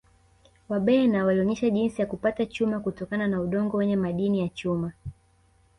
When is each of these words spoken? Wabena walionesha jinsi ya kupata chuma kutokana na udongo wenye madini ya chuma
Wabena 0.69 1.25
walionesha 1.25 1.69
jinsi 1.69 2.01
ya 2.01 2.07
kupata 2.07 2.45
chuma 2.45 2.79
kutokana 2.79 3.27
na 3.27 3.41
udongo 3.41 3.77
wenye 3.77 3.95
madini 3.95 4.39
ya 4.41 4.49
chuma 4.49 4.93